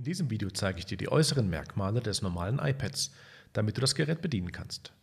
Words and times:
In 0.00 0.04
diesem 0.04 0.30
Video 0.30 0.48
zeige 0.48 0.78
ich 0.78 0.86
dir 0.86 0.96
die 0.96 1.12
äußeren 1.12 1.50
Merkmale 1.50 2.00
des 2.00 2.22
normalen 2.22 2.58
iPads, 2.58 3.12
damit 3.52 3.76
du 3.76 3.82
das 3.82 3.94
Gerät 3.94 4.22
bedienen 4.22 4.50
kannst. 4.50 4.94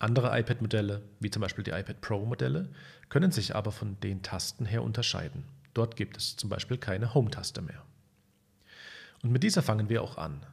Andere 0.00 0.36
iPad-Modelle, 0.36 1.02
wie 1.20 1.30
zum 1.30 1.42
Beispiel 1.42 1.62
die 1.62 1.70
iPad 1.70 2.00
Pro-Modelle, 2.00 2.68
können 3.08 3.30
sich 3.30 3.54
aber 3.54 3.70
von 3.70 4.00
den 4.00 4.22
Tasten 4.22 4.66
her 4.66 4.82
unterscheiden. 4.82 5.44
Dort 5.74 5.94
gibt 5.94 6.16
es 6.16 6.34
zum 6.34 6.50
Beispiel 6.50 6.76
keine 6.76 7.14
Home-Taste 7.14 7.62
mehr. 7.62 7.84
Und 9.22 9.30
mit 9.30 9.44
dieser 9.44 9.62
fangen 9.62 9.88
wir 9.88 10.02
auch 10.02 10.18
an. 10.18 10.44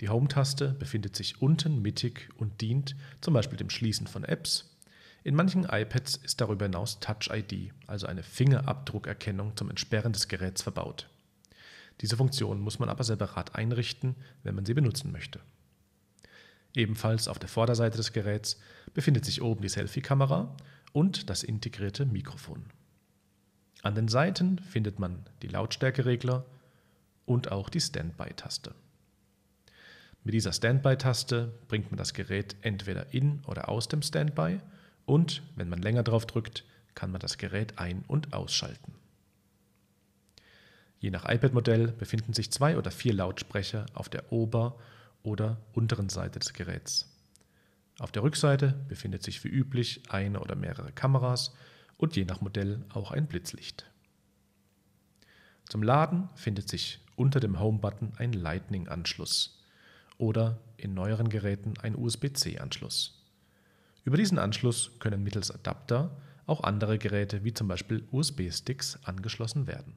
Die 0.00 0.08
Home-Taste 0.08 0.70
befindet 0.78 1.14
sich 1.14 1.42
unten 1.42 1.82
mittig 1.82 2.30
und 2.38 2.62
dient 2.62 2.96
zum 3.20 3.34
Beispiel 3.34 3.58
dem 3.58 3.68
Schließen 3.68 4.06
von 4.06 4.24
Apps. 4.24 4.74
In 5.22 5.34
manchen 5.34 5.66
iPads 5.70 6.16
ist 6.16 6.40
darüber 6.40 6.64
hinaus 6.64 6.98
Touch 7.00 7.28
ID, 7.30 7.74
also 7.86 8.06
eine 8.06 8.22
Fingerabdruckerkennung 8.22 9.54
zum 9.54 9.68
Entsperren 9.68 10.14
des 10.14 10.28
Geräts 10.28 10.62
verbaut. 10.62 11.10
Diese 12.00 12.16
Funktion 12.16 12.60
muss 12.60 12.78
man 12.78 12.88
aber 12.88 13.04
separat 13.04 13.54
einrichten, 13.54 14.14
wenn 14.42 14.54
man 14.54 14.64
sie 14.64 14.74
benutzen 14.74 15.12
möchte. 15.12 15.40
Ebenfalls 16.74 17.28
auf 17.28 17.38
der 17.38 17.48
Vorderseite 17.48 17.96
des 17.96 18.12
Geräts 18.12 18.58
befindet 18.94 19.24
sich 19.24 19.42
oben 19.42 19.62
die 19.62 19.68
Selfie-Kamera 19.68 20.56
und 20.92 21.28
das 21.30 21.42
integrierte 21.42 22.06
Mikrofon. 22.06 22.64
An 23.82 23.94
den 23.94 24.08
Seiten 24.08 24.58
findet 24.58 24.98
man 24.98 25.24
die 25.42 25.48
Lautstärkeregler 25.48 26.44
und 27.26 27.50
auch 27.52 27.68
die 27.68 27.80
Standby-Taste. 27.80 28.74
Mit 30.24 30.34
dieser 30.34 30.52
Standby-Taste 30.52 31.52
bringt 31.68 31.90
man 31.90 31.98
das 31.98 32.12
Gerät 32.12 32.56
entweder 32.62 33.14
in 33.14 33.40
oder 33.46 33.68
aus 33.68 33.88
dem 33.88 34.02
Standby 34.02 34.60
und, 35.06 35.42
wenn 35.56 35.68
man 35.68 35.80
länger 35.80 36.02
drauf 36.02 36.26
drückt, 36.26 36.64
kann 36.94 37.10
man 37.10 37.20
das 37.20 37.38
Gerät 37.38 37.78
ein- 37.78 38.04
und 38.08 38.32
ausschalten. 38.32 38.94
Je 41.00 41.10
nach 41.10 41.28
iPad-Modell 41.28 41.92
befinden 41.92 42.32
sich 42.32 42.50
zwei 42.50 42.76
oder 42.76 42.90
vier 42.90 43.12
Lautsprecher 43.14 43.86
auf 43.94 44.08
der 44.08 44.32
Ober- 44.32 44.76
oder 45.22 45.58
unteren 45.72 46.08
Seite 46.08 46.40
des 46.40 46.52
Geräts. 46.52 47.14
Auf 48.00 48.10
der 48.10 48.22
Rückseite 48.22 48.74
befindet 48.88 49.22
sich 49.22 49.42
wie 49.44 49.48
üblich 49.48 50.02
eine 50.08 50.40
oder 50.40 50.56
mehrere 50.56 50.92
Kameras 50.92 51.54
und 51.96 52.16
je 52.16 52.24
nach 52.24 52.40
Modell 52.40 52.84
auch 52.92 53.12
ein 53.12 53.26
Blitzlicht. 53.26 53.86
Zum 55.68 55.82
Laden 55.82 56.28
findet 56.34 56.68
sich 56.68 57.00
unter 57.14 57.40
dem 57.40 57.60
Home-Button 57.60 58.14
ein 58.16 58.32
Lightning-Anschluss 58.32 59.64
oder 60.16 60.58
in 60.76 60.94
neueren 60.94 61.28
Geräten 61.28 61.74
ein 61.80 61.94
USB-C-Anschluss. 61.94 63.24
Über 64.04 64.16
diesen 64.16 64.38
Anschluss 64.38 64.98
können 64.98 65.22
mittels 65.22 65.50
Adapter 65.50 66.16
auch 66.46 66.62
andere 66.62 66.98
Geräte 66.98 67.44
wie 67.44 67.52
zum 67.52 67.68
Beispiel 67.68 68.06
USB-Sticks 68.10 68.98
angeschlossen 69.04 69.66
werden 69.66 69.94